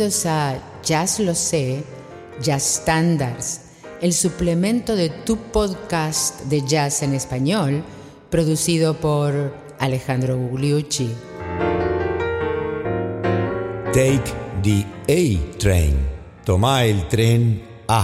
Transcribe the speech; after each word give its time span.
Bienvenidos 0.00 0.24
a 0.24 0.58
Jazz 0.82 1.20
Lo 1.20 1.34
Sé, 1.34 1.84
Jazz 2.40 2.80
Standards, 2.80 3.60
el 4.00 4.14
suplemento 4.14 4.96
de 4.96 5.10
tu 5.10 5.36
podcast 5.36 6.40
de 6.44 6.62
jazz 6.66 7.02
en 7.02 7.12
español, 7.12 7.84
producido 8.30 8.94
por 8.94 9.54
Alejandro 9.78 10.38
Gugliucci. 10.38 11.10
Take 13.92 14.24
the 14.62 14.86
A 15.06 15.58
train. 15.58 15.98
Toma 16.46 16.86
el 16.86 17.06
tren 17.08 17.62
A. 17.86 18.02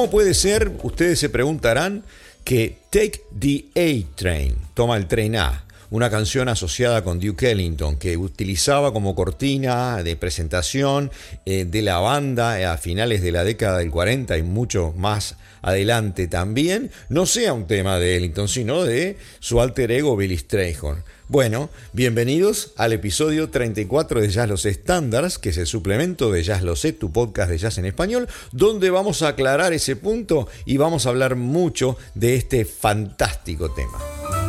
¿Cómo 0.00 0.10
puede 0.10 0.32
ser, 0.32 0.72
ustedes 0.82 1.18
se 1.18 1.28
preguntarán, 1.28 2.04
que 2.42 2.78
Take 2.88 3.20
the 3.38 3.66
A 3.76 4.16
Train, 4.16 4.56
toma 4.72 4.96
el 4.96 5.06
tren 5.06 5.36
A, 5.36 5.66
una 5.90 6.08
canción 6.08 6.48
asociada 6.48 7.04
con 7.04 7.20
Duke 7.20 7.50
Ellington 7.50 7.96
que 7.96 8.16
utilizaba 8.16 8.94
como 8.94 9.14
cortina 9.14 10.02
de 10.02 10.16
presentación 10.16 11.10
eh, 11.44 11.66
de 11.66 11.82
la 11.82 11.98
banda 11.98 12.72
a 12.72 12.78
finales 12.78 13.20
de 13.20 13.30
la 13.30 13.44
década 13.44 13.76
del 13.76 13.90
40 13.90 14.38
y 14.38 14.42
mucho 14.42 14.94
más 14.96 15.36
adelante 15.60 16.28
también, 16.28 16.90
no 17.10 17.26
sea 17.26 17.52
un 17.52 17.66
tema 17.66 17.98
de 17.98 18.16
Ellington, 18.16 18.48
sino 18.48 18.84
de 18.84 19.18
su 19.40 19.60
alter 19.60 19.90
ego 19.92 20.16
Billy 20.16 20.38
Strayhorn. 20.38 21.04
Bueno, 21.30 21.70
bienvenidos 21.92 22.72
al 22.76 22.92
episodio 22.92 23.50
34 23.50 24.20
de 24.20 24.30
Jazz 24.30 24.48
Los 24.48 24.66
Estándares, 24.66 25.38
que 25.38 25.50
es 25.50 25.58
el 25.58 25.68
suplemento 25.68 26.32
de 26.32 26.42
Jazz 26.42 26.64
Lo 26.64 26.74
Sé, 26.74 26.92
tu 26.92 27.12
podcast 27.12 27.50
de 27.50 27.58
jazz 27.58 27.78
en 27.78 27.84
español, 27.84 28.26
donde 28.50 28.90
vamos 28.90 29.22
a 29.22 29.28
aclarar 29.28 29.72
ese 29.72 29.94
punto 29.94 30.48
y 30.64 30.76
vamos 30.76 31.06
a 31.06 31.10
hablar 31.10 31.36
mucho 31.36 31.96
de 32.16 32.34
este 32.34 32.64
fantástico 32.64 33.70
tema. 33.70 34.39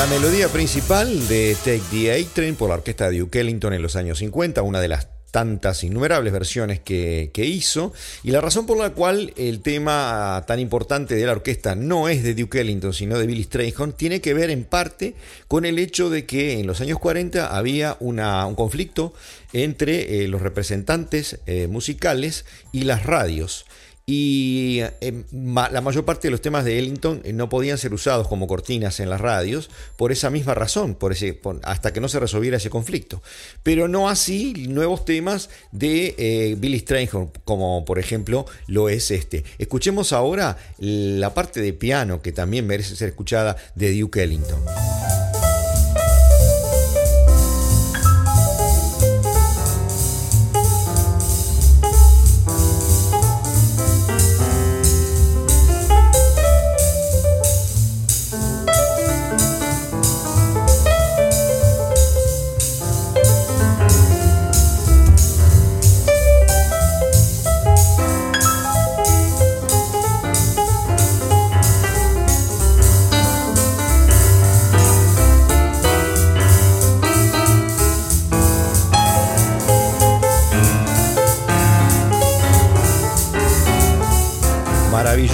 La 0.00 0.06
melodía 0.06 0.48
principal 0.48 1.28
de 1.28 1.54
Take 1.62 1.82
the 1.90 2.10
A-Train 2.10 2.56
por 2.56 2.70
la 2.70 2.76
orquesta 2.76 3.10
de 3.10 3.18
Duke 3.18 3.38
Ellington 3.38 3.74
en 3.74 3.82
los 3.82 3.96
años 3.96 4.20
50, 4.20 4.62
una 4.62 4.80
de 4.80 4.88
las 4.88 5.08
tantas 5.30 5.84
innumerables 5.84 6.32
versiones 6.32 6.80
que, 6.80 7.30
hizo 7.36 7.92
y 8.22 8.30
la 8.30 8.40
razón 8.40 8.64
por 8.64 8.78
la 8.78 8.94
cual 8.94 9.34
el 9.36 9.60
tema 9.60 10.42
tan 10.46 10.58
importante 10.58 11.16
de 11.16 11.26
la 11.26 11.32
orquesta 11.32 11.74
no 11.74 12.08
es 12.08 12.22
de 12.22 12.34
Duke 12.34 12.62
Ellington 12.62 12.94
sino 12.94 13.18
de 13.18 13.26
Billy 13.26 13.44
Strayhorn 13.44 13.92
tiene 13.92 14.22
que 14.22 14.32
ver 14.32 14.48
en 14.48 14.64
parte 14.64 15.14
con 15.48 15.66
el 15.66 15.78
hecho 15.78 16.08
de 16.08 16.24
que 16.24 16.58
en 16.58 16.66
los 16.66 16.80
años 16.80 16.98
40 16.98 17.54
había 17.54 17.98
un 18.00 18.16
conflicto 18.54 19.12
entre 19.52 20.24
eh, 20.24 20.28
los 20.28 20.40
representantes 20.40 21.40
eh, 21.44 21.66
musicales 21.66 22.46
y 22.72 22.84
las 22.84 23.04
radios 23.04 23.66
y 24.12 24.80
eh, 24.80 25.22
la 25.30 25.80
mayor 25.80 26.04
parte 26.04 26.26
de 26.26 26.32
los 26.32 26.40
temas 26.40 26.64
de 26.64 26.80
Ellington 26.80 27.20
eh, 27.22 27.32
no 27.32 27.48
podían 27.48 27.78
ser 27.78 27.94
usados 27.94 28.26
como 28.26 28.48
cortinas 28.48 28.98
en 28.98 29.08
las 29.08 29.20
radios 29.20 29.70
por 29.96 30.10
esa 30.10 30.30
misma 30.30 30.52
razón, 30.52 30.96
por 30.96 31.12
ese, 31.12 31.40
hasta 31.62 31.92
que 31.92 32.00
no 32.00 32.08
se 32.08 32.18
resolviera 32.18 32.56
ese 32.56 32.70
conflicto. 32.70 33.22
Pero 33.62 33.86
no 33.86 34.08
así 34.08 34.66
nuevos 34.68 35.04
temas 35.04 35.48
de 35.70 36.16
eh, 36.18 36.56
Billy 36.58 36.80
Strayhorn, 36.80 37.30
como 37.44 37.84
por 37.84 38.00
ejemplo 38.00 38.46
lo 38.66 38.88
es 38.88 39.12
este. 39.12 39.44
Escuchemos 39.58 40.12
ahora 40.12 40.58
la 40.78 41.32
parte 41.32 41.60
de 41.60 41.72
piano 41.72 42.20
que 42.20 42.32
también 42.32 42.66
merece 42.66 42.96
ser 42.96 43.10
escuchada 43.10 43.54
de 43.76 43.96
Duke 43.96 44.24
Ellington. 44.24 44.58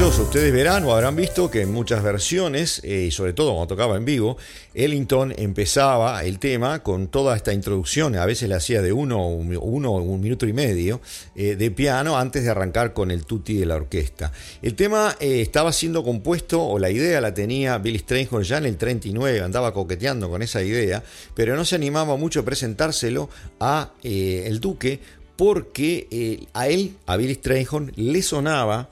Ustedes 0.07 0.53
verán 0.53 0.85
o 0.85 0.95
habrán 0.95 1.17
visto 1.17 1.51
que 1.51 1.63
en 1.63 1.73
muchas 1.73 2.01
versiones, 2.01 2.81
eh, 2.85 3.07
y 3.09 3.11
sobre 3.11 3.33
todo 3.33 3.53
cuando 3.53 3.75
tocaba 3.75 3.97
en 3.97 4.05
vivo, 4.05 4.39
Ellington 4.73 5.35
empezaba 5.37 6.25
el 6.25 6.39
tema 6.39 6.85
con 6.85 7.09
toda 7.09 7.37
esta 7.37 7.53
introducción, 7.53 8.15
a 8.15 8.25
veces 8.25 8.49
le 8.49 8.55
hacía 8.55 8.83
de 8.83 8.93
uno, 8.93 9.27
uno 9.27 9.93
un 9.93 10.21
minuto 10.21 10.47
y 10.47 10.53
medio 10.53 11.01
eh, 11.35 11.57
de 11.57 11.71
piano 11.73 12.17
antes 12.17 12.45
de 12.45 12.51
arrancar 12.51 12.93
con 12.93 13.11
el 13.11 13.27
tutti 13.27 13.59
de 13.59 13.67
la 13.67 13.75
orquesta. 13.75 14.31
El 14.63 14.75
tema 14.75 15.17
eh, 15.19 15.43
estaba 15.43 15.73
siendo 15.73 16.05
compuesto, 16.05 16.63
o 16.63 16.79
la 16.79 16.89
idea 16.89 17.21
la 17.21 17.35
tenía 17.35 17.77
Billy 17.79 17.99
Strayhorn 17.99 18.45
ya 18.45 18.59
en 18.59 18.67
el 18.67 18.77
39, 18.77 19.41
andaba 19.43 19.75
coqueteando 19.75 20.31
con 20.31 20.41
esa 20.41 20.63
idea, 20.63 21.03
pero 21.35 21.57
no 21.57 21.65
se 21.65 21.75
animaba 21.75 22.17
mucho 22.17 22.41
a 22.41 22.45
presentárselo 22.45 23.29
a 23.59 23.91
el 24.05 24.61
duque 24.61 25.01
porque 25.37 26.47
a 26.55 26.69
él, 26.69 26.95
a 27.07 27.17
Billy 27.17 27.35
Strayhorn, 27.35 27.93
le 27.97 28.23
sonaba 28.23 28.89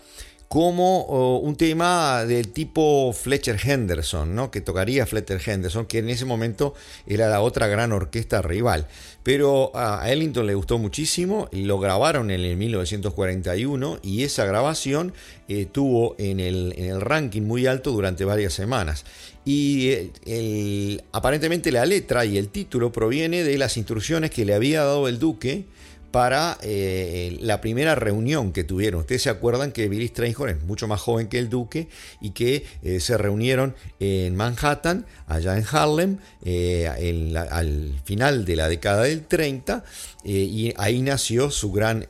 como 0.54 1.38
un 1.38 1.56
tema 1.56 2.24
del 2.26 2.52
tipo 2.52 3.12
Fletcher 3.12 3.58
Henderson, 3.60 4.36
¿no? 4.36 4.52
que 4.52 4.60
tocaría 4.60 5.04
Fletcher 5.04 5.40
Henderson, 5.44 5.84
que 5.84 5.98
en 5.98 6.08
ese 6.08 6.26
momento 6.26 6.74
era 7.08 7.28
la 7.28 7.40
otra 7.40 7.66
gran 7.66 7.90
orquesta 7.90 8.40
rival. 8.40 8.86
Pero 9.24 9.72
a 9.74 10.08
Ellington 10.08 10.46
le 10.46 10.54
gustó 10.54 10.78
muchísimo, 10.78 11.48
lo 11.50 11.80
grabaron 11.80 12.30
en 12.30 12.42
el 12.42 12.56
1941 12.56 13.98
y 14.00 14.22
esa 14.22 14.44
grabación 14.44 15.12
eh, 15.48 15.66
en 16.18 16.38
el, 16.38 17.00
ranking 17.00 17.42
muy 17.42 17.66
alto 17.66 17.90
durante 17.90 18.24
varias 18.24 18.52
semanas. 18.52 19.04
Y 19.44 20.12
aparentemente 21.10 21.72
la 21.72 21.84
letra 21.84 22.26
y 22.26 22.38
el 22.38 22.48
título 22.48 22.92
proviene 22.92 23.42
de 23.42 23.58
las 23.58 23.76
instrucciones 23.76 24.30
que 24.30 24.44
le 24.44 24.54
había 24.54 24.84
dado 24.84 25.08
el 25.08 25.18
duque 25.18 25.64
para 26.14 26.58
eh, 26.62 27.36
la 27.40 27.60
primera 27.60 27.96
reunión 27.96 28.52
que 28.52 28.62
tuvieron. 28.62 29.00
Ustedes 29.00 29.22
se 29.22 29.30
acuerdan 29.30 29.72
que 29.72 29.88
Billy 29.88 30.06
Strayhorn 30.06 30.50
es 30.58 30.62
mucho 30.62 30.86
más 30.86 31.00
joven 31.00 31.26
que 31.26 31.40
el 31.40 31.48
Duque 31.48 31.88
y 32.20 32.30
que 32.30 32.64
eh, 32.84 33.00
se 33.00 33.18
reunieron 33.18 33.74
en 33.98 34.36
Manhattan, 34.36 35.06
allá 35.26 35.58
en 35.58 35.64
Harlem, 35.68 36.18
eh, 36.44 36.86
al 37.50 38.00
final 38.04 38.44
de 38.44 38.54
la 38.54 38.68
década 38.68 39.02
del 39.02 39.26
30, 39.26 39.82
y 40.22 40.72
ahí 40.76 41.02
nació 41.02 41.50
su 41.50 41.72
gran, 41.72 42.06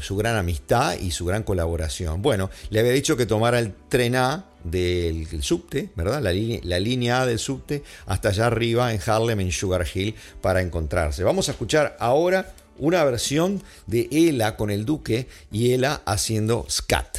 su 0.00 0.16
gran 0.16 0.36
amistad 0.36 0.94
y 1.00 1.10
su 1.10 1.24
gran 1.24 1.44
colaboración. 1.44 2.20
Bueno, 2.20 2.50
le 2.68 2.80
había 2.80 2.92
dicho 2.92 3.16
que 3.16 3.24
tomara 3.24 3.58
el 3.58 3.72
tren 3.88 4.16
A 4.16 4.50
del 4.64 5.42
subte, 5.42 5.88
¿verdad? 5.96 6.22
La, 6.22 6.30
la, 6.32 6.78
línea 6.78 7.22
A 7.22 7.26
del 7.26 7.38
subte 7.38 7.82
hasta 8.06 8.28
allá 8.28 8.46
arriba 8.46 8.92
en 8.92 9.00
Harlem, 9.04 9.40
en 9.40 9.50
Sugar 9.50 9.86
Hill, 9.92 10.14
para 10.42 10.60
encontrarse. 10.60 11.24
Vamos 11.24 11.48
a 11.48 11.52
escuchar 11.52 11.96
ahora 11.98 12.54
una 12.78 13.04
versión 13.04 13.62
de 13.86 14.08
Ella 14.10 14.56
con 14.56 14.70
el 14.70 14.84
Duque 14.84 15.28
y 15.50 15.72
Ella 15.72 16.02
haciendo 16.04 16.66
scat. 16.70 17.18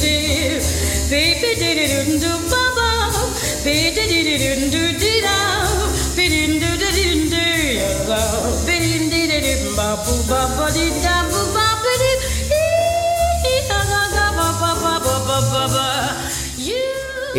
did. 0.00 0.62
They 1.10 1.34
did 1.40 1.60
it 1.60 1.90
in 1.90 2.20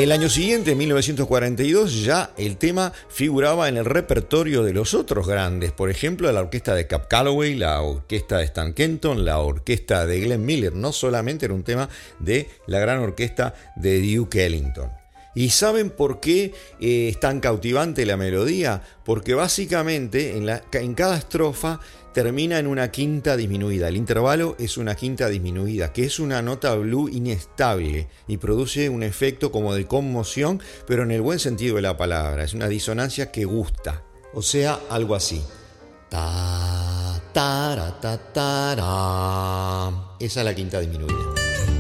El 0.02 0.12
año 0.12 0.30
siguiente, 0.30 0.72
en 0.72 0.80
1942, 0.80 2.04
ya 2.04 2.32
el 2.36 2.58
tema 2.58 2.92
figuraba 3.08 3.70
en 3.70 3.78
el 3.78 3.86
repertorio 3.86 4.64
de 4.64 4.74
los 4.74 4.96
otros 4.96 5.28
grandes, 5.28 5.74
por 5.74 5.92
ejemplo, 5.92 6.32
la 6.32 6.40
orquesta 6.40 6.74
de 6.74 6.88
Cap 6.88 7.08
Calloway, 7.08 7.54
la 7.54 7.80
orquesta 7.84 8.40
de 8.40 8.46
Stan 8.46 8.74
Kenton, 8.74 9.24
la 9.24 9.38
orquesta 9.38 10.08
de 10.08 10.20
Glenn 10.20 10.44
Miller. 10.44 10.74
No 10.74 10.92
solamente 10.92 11.46
era 11.46 11.54
un 11.54 11.62
tema 11.62 11.88
de 12.18 12.50
la 12.66 12.80
gran 12.80 12.98
orquesta 12.98 13.54
de 13.76 14.02
Duke 14.02 14.44
Ellington. 14.44 15.01
¿Y 15.34 15.50
saben 15.50 15.90
por 15.90 16.20
qué 16.20 16.54
eh, 16.80 17.10
es 17.10 17.20
tan 17.20 17.40
cautivante 17.40 18.06
la 18.06 18.18
melodía? 18.18 18.82
Porque 19.06 19.34
básicamente 19.34 20.38
en, 20.38 20.94
cada 20.94 21.18
estrofa 21.18 21.80
termina 22.14 22.60
en 22.60 22.68
una 22.68 22.92
quinta 22.92 23.38
disminuida. 23.38 23.88
El 23.88 23.96
intervalo 23.96 24.56
es 24.60 24.78
una 24.78 24.96
quinta 24.96 25.30
disminuida, 25.30 25.94
que 25.94 26.04
es 26.04 26.20
una 26.20 26.42
nota 26.42 26.76
blue 26.76 27.08
inestable 27.10 28.10
y 28.28 28.38
produce 28.38 28.90
un 28.90 29.04
efecto 29.04 29.52
como 29.52 29.74
de 29.74 29.88
conmoción, 29.88 30.62
pero 30.86 31.04
en 31.04 31.12
el 31.12 31.22
buen 31.22 31.40
sentido 31.40 31.78
de 31.78 31.84
la 31.84 31.96
palabra. 31.96 32.44
Es 32.44 32.54
una 32.54 32.68
disonancia 32.68 33.32
que 33.32 33.46
gusta. 33.46 34.04
O 34.34 34.42
sea, 34.42 34.80
algo 34.90 35.16
así. 35.16 35.42
Esa 40.20 40.40
es 40.42 40.46
la 40.46 40.54
quinta 40.54 40.82
disminuida. 40.82 41.71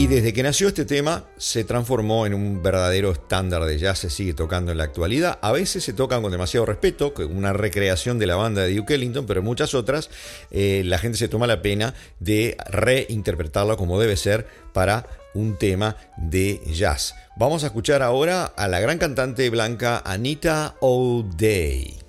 Y 0.00 0.06
desde 0.06 0.32
que 0.32 0.42
nació 0.42 0.68
este 0.68 0.86
tema 0.86 1.26
se 1.36 1.62
transformó 1.62 2.24
en 2.24 2.32
un 2.32 2.62
verdadero 2.62 3.12
estándar 3.12 3.64
de 3.66 3.76
jazz, 3.76 3.98
se 3.98 4.08
sigue 4.08 4.32
tocando 4.32 4.72
en 4.72 4.78
la 4.78 4.84
actualidad. 4.84 5.38
A 5.42 5.52
veces 5.52 5.84
se 5.84 5.92
tocan 5.92 6.22
con 6.22 6.32
demasiado 6.32 6.64
respeto, 6.64 7.12
una 7.28 7.52
recreación 7.52 8.18
de 8.18 8.26
la 8.26 8.34
banda 8.34 8.62
de 8.62 8.74
Duke 8.74 8.94
Ellington, 8.94 9.26
pero 9.26 9.42
muchas 9.42 9.74
otras 9.74 10.08
eh, 10.50 10.80
la 10.86 10.96
gente 10.96 11.18
se 11.18 11.28
toma 11.28 11.46
la 11.46 11.60
pena 11.60 11.92
de 12.18 12.56
reinterpretarlo 12.70 13.76
como 13.76 14.00
debe 14.00 14.16
ser 14.16 14.46
para 14.72 15.06
un 15.34 15.58
tema 15.58 15.98
de 16.16 16.62
jazz. 16.72 17.14
Vamos 17.36 17.62
a 17.64 17.66
escuchar 17.66 18.00
ahora 18.00 18.46
a 18.46 18.68
la 18.68 18.80
gran 18.80 18.96
cantante 18.96 19.50
blanca 19.50 20.00
Anita 20.02 20.76
O'Day. 20.80 21.99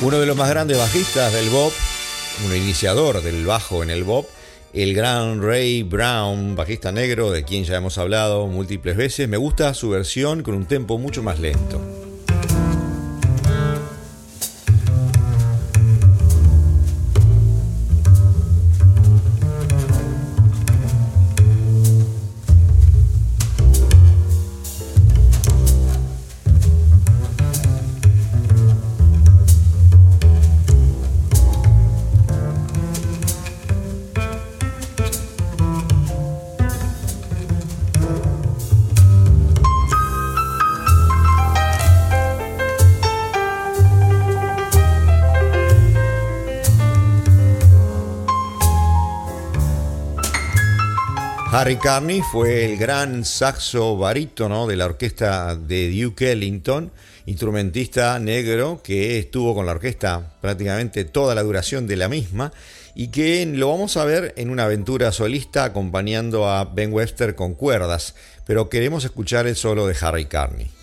Uno 0.00 0.20
de 0.20 0.26
los 0.26 0.36
más 0.36 0.48
grandes 0.48 0.78
bajistas 0.78 1.32
del 1.32 1.50
bop, 1.50 1.72
un 2.46 2.54
iniciador 2.54 3.20
del 3.20 3.44
bajo 3.44 3.82
en 3.82 3.90
el 3.90 4.04
bop, 4.04 4.28
el 4.72 4.94
gran 4.94 5.42
Ray 5.42 5.82
Brown, 5.82 6.54
bajista 6.54 6.92
negro, 6.92 7.32
de 7.32 7.42
quien 7.42 7.64
ya 7.64 7.78
hemos 7.78 7.98
hablado 7.98 8.46
múltiples 8.46 8.96
veces. 8.96 9.28
Me 9.28 9.36
gusta 9.36 9.74
su 9.74 9.90
versión 9.90 10.44
con 10.44 10.54
un 10.54 10.66
tempo 10.66 10.98
mucho 10.98 11.24
más 11.24 11.40
lento. 11.40 11.97
Harry 51.60 51.74
Carney 51.74 52.22
fue 52.22 52.64
el 52.64 52.76
gran 52.76 53.24
saxo 53.24 53.96
barítono 53.96 54.68
de 54.68 54.76
la 54.76 54.84
orquesta 54.84 55.56
de 55.56 55.90
Duke 55.90 56.30
Ellington, 56.30 56.92
instrumentista 57.26 58.16
negro 58.20 58.80
que 58.80 59.18
estuvo 59.18 59.56
con 59.56 59.66
la 59.66 59.72
orquesta 59.72 60.36
prácticamente 60.40 61.04
toda 61.04 61.34
la 61.34 61.42
duración 61.42 61.88
de 61.88 61.96
la 61.96 62.08
misma 62.08 62.52
y 62.94 63.08
que 63.08 63.44
lo 63.44 63.70
vamos 63.70 63.96
a 63.96 64.04
ver 64.04 64.34
en 64.36 64.50
una 64.50 64.66
aventura 64.66 65.10
solista 65.10 65.64
acompañando 65.64 66.48
a 66.48 66.64
Ben 66.64 66.92
Webster 66.92 67.34
con 67.34 67.54
cuerdas, 67.54 68.14
pero 68.46 68.68
queremos 68.68 69.04
escuchar 69.04 69.48
el 69.48 69.56
solo 69.56 69.88
de 69.88 69.96
Harry 70.00 70.26
Carney. 70.26 70.77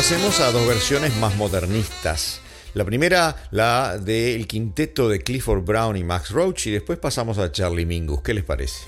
Pasemos 0.00 0.40
a 0.40 0.50
dos 0.50 0.66
versiones 0.66 1.14
más 1.18 1.36
modernistas. 1.36 2.40
La 2.72 2.86
primera, 2.86 3.36
la 3.50 3.98
del 3.98 4.46
quinteto 4.46 5.10
de 5.10 5.20
Clifford 5.20 5.62
Brown 5.62 5.94
y 5.94 6.04
Max 6.04 6.30
Roach, 6.30 6.68
y 6.68 6.70
después 6.70 6.98
pasamos 6.98 7.36
a 7.36 7.52
Charlie 7.52 7.84
Mingus. 7.84 8.22
¿Qué 8.22 8.32
les 8.32 8.42
parece? 8.42 8.78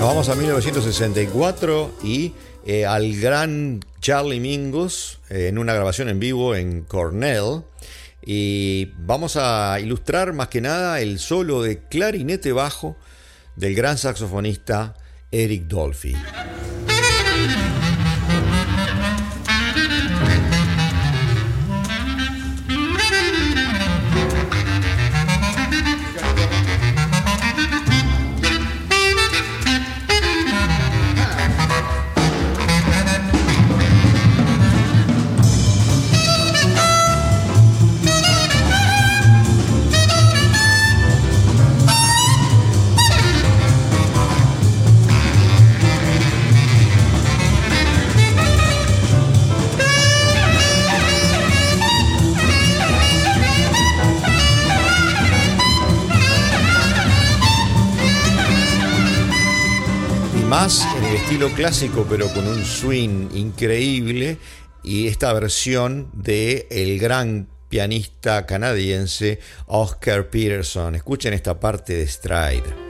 A 0.00 0.34
1964 0.34 1.92
y 2.02 2.32
eh, 2.64 2.86
al 2.86 3.14
gran 3.20 3.80
Charlie 4.00 4.40
Mingus 4.40 5.20
eh, 5.28 5.48
en 5.48 5.58
una 5.58 5.74
grabación 5.74 6.08
en 6.08 6.18
vivo 6.18 6.54
en 6.54 6.82
Cornell. 6.82 7.62
y 8.24 8.86
vamos 8.96 9.36
a 9.36 9.78
ilustrar 9.78 10.32
más 10.32 10.48
que 10.48 10.62
nada 10.62 11.00
el 11.00 11.18
solo 11.18 11.62
de 11.62 11.80
clarinete 11.80 12.52
bajo 12.52 12.96
del 13.56 13.74
gran 13.74 13.98
saxofonista 13.98 14.94
Eric 15.30 15.64
Dolphy. 15.64 16.16
Más 60.50 60.84
en 60.96 61.04
el 61.04 61.14
estilo 61.14 61.48
clásico, 61.50 62.04
pero 62.10 62.26
con 62.34 62.48
un 62.48 62.64
swing 62.64 63.28
increíble. 63.34 64.36
Y 64.82 65.06
esta 65.06 65.32
versión 65.32 66.10
de 66.12 66.66
el 66.72 66.98
gran 66.98 67.48
pianista 67.68 68.46
canadiense 68.46 69.38
Oscar 69.66 70.28
Peterson. 70.28 70.96
Escuchen 70.96 71.34
esta 71.34 71.60
parte 71.60 71.94
de 71.94 72.06
Stride. 72.08 72.89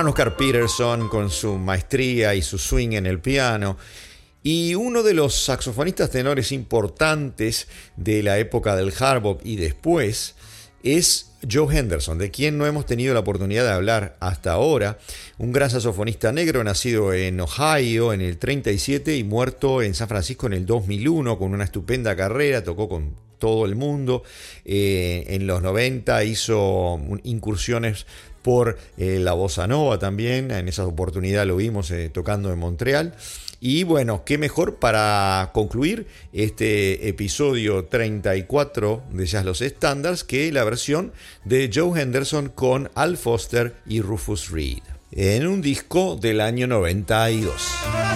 Gran 0.00 0.08
Oscar 0.08 0.34
Peterson 0.34 1.10
con 1.10 1.28
su 1.28 1.58
maestría 1.58 2.34
y 2.34 2.40
su 2.40 2.56
swing 2.56 2.92
en 2.92 3.04
el 3.04 3.20
piano. 3.20 3.76
Y 4.42 4.74
uno 4.74 5.02
de 5.02 5.12
los 5.12 5.44
saxofonistas 5.44 6.08
tenores 6.08 6.52
importantes 6.52 7.68
de 7.98 8.22
la 8.22 8.38
época 8.38 8.76
del 8.76 8.94
hard 8.98 9.40
y 9.44 9.56
después 9.56 10.36
es 10.82 11.32
Joe 11.52 11.76
Henderson, 11.76 12.16
de 12.16 12.30
quien 12.30 12.56
no 12.56 12.66
hemos 12.66 12.86
tenido 12.86 13.12
la 13.12 13.20
oportunidad 13.20 13.64
de 13.64 13.72
hablar 13.72 14.16
hasta 14.20 14.52
ahora. 14.52 14.96
Un 15.36 15.52
gran 15.52 15.68
saxofonista 15.68 16.32
negro 16.32 16.64
nacido 16.64 17.12
en 17.12 17.38
Ohio 17.38 18.14
en 18.14 18.22
el 18.22 18.38
37 18.38 19.18
y 19.18 19.22
muerto 19.22 19.82
en 19.82 19.92
San 19.92 20.08
Francisco 20.08 20.46
en 20.46 20.54
el 20.54 20.64
2001 20.64 21.38
con 21.38 21.52
una 21.52 21.64
estupenda 21.64 22.16
carrera, 22.16 22.64
tocó 22.64 22.88
con 22.88 23.16
todo 23.40 23.66
el 23.66 23.74
mundo. 23.74 24.22
Eh, 24.64 25.24
en 25.28 25.48
los 25.48 25.60
90 25.60 26.22
hizo 26.22 27.00
incursiones 27.24 28.06
por 28.42 28.78
eh, 28.96 29.18
la 29.20 29.32
bossa 29.32 29.66
nova 29.66 29.98
también, 29.98 30.50
en 30.50 30.68
esa 30.68 30.86
oportunidad 30.86 31.46
lo 31.46 31.56
vimos 31.56 31.90
eh, 31.90 32.08
tocando 32.08 32.52
en 32.52 32.58
Montreal. 32.58 33.14
Y 33.62 33.84
bueno, 33.84 34.24
qué 34.24 34.38
mejor 34.38 34.76
para 34.76 35.50
concluir 35.52 36.06
este 36.32 37.08
episodio 37.08 37.84
34 37.84 39.02
de 39.10 39.26
Jazz 39.26 39.44
Los 39.44 39.60
Standards 39.60 40.24
que 40.24 40.50
la 40.50 40.64
versión 40.64 41.12
de 41.44 41.70
Joe 41.72 42.00
Henderson 42.00 42.48
con 42.48 42.90
Al 42.94 43.18
Foster 43.18 43.74
y 43.86 44.00
Rufus 44.00 44.50
Reed 44.50 44.80
en 45.12 45.46
un 45.46 45.60
disco 45.60 46.16
del 46.16 46.40
año 46.40 46.66
92. 46.66 48.09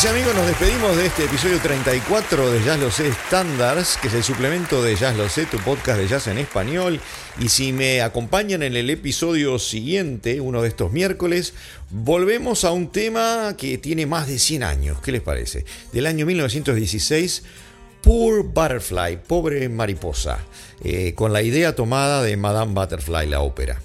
Y 0.00 0.02
así 0.02 0.16
amigos 0.16 0.34
nos 0.34 0.46
despedimos 0.46 0.96
de 0.96 1.04
este 1.04 1.24
episodio 1.24 1.58
34 1.60 2.50
de 2.52 2.64
Jazz 2.64 2.80
Lo 2.80 2.90
Sé 2.90 3.12
Standards, 3.26 3.98
que 4.00 4.08
es 4.08 4.14
el 4.14 4.24
suplemento 4.24 4.82
de 4.82 4.96
Jazz 4.96 5.14
Lo 5.14 5.28
Sé, 5.28 5.44
tu 5.44 5.58
podcast 5.58 5.98
de 5.98 6.08
jazz 6.08 6.26
en 6.28 6.38
español. 6.38 6.98
Y 7.38 7.50
si 7.50 7.74
me 7.74 8.00
acompañan 8.00 8.62
en 8.62 8.76
el 8.76 8.88
episodio 8.88 9.58
siguiente, 9.58 10.40
uno 10.40 10.62
de 10.62 10.68
estos 10.68 10.90
miércoles, 10.90 11.52
volvemos 11.90 12.64
a 12.64 12.72
un 12.72 12.88
tema 12.88 13.54
que 13.58 13.76
tiene 13.76 14.06
más 14.06 14.26
de 14.26 14.38
100 14.38 14.62
años. 14.62 15.00
¿Qué 15.02 15.12
les 15.12 15.20
parece? 15.20 15.66
Del 15.92 16.06
año 16.06 16.24
1916. 16.24 17.42
Poor 18.00 18.44
Butterfly, 18.44 19.18
pobre 19.26 19.68
mariposa, 19.68 20.38
eh, 20.82 21.12
con 21.14 21.34
la 21.34 21.42
idea 21.42 21.74
tomada 21.74 22.22
de 22.22 22.38
Madame 22.38 22.72
Butterfly, 22.72 23.26
la 23.26 23.42
ópera. 23.42 23.82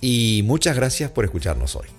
Y 0.00 0.42
muchas 0.44 0.76
gracias 0.76 1.10
por 1.10 1.24
escucharnos 1.24 1.74
hoy. 1.74 1.97